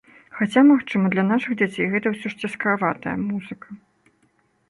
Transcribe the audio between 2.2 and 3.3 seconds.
ж цяжкаватая